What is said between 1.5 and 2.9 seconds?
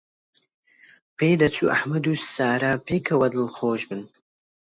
ئەحمەد و سارا